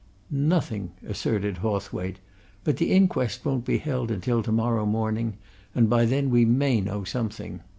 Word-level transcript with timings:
"Nothing!" 0.31 0.93
asserted 1.05 1.57
Hawthwaite. 1.57 2.17
"But 2.63 2.77
the 2.77 2.91
inquest 2.91 3.45
won't 3.45 3.65
be 3.65 3.77
held 3.77 4.09
until 4.09 4.41
to 4.41 4.51
morrow 4.51 4.87
morning, 4.87 5.35
and 5.75 5.91
by 5.91 6.05
then 6.05 6.31
we 6.31 6.43
may 6.43 6.81
know 6.81 7.03
something. 7.03 7.61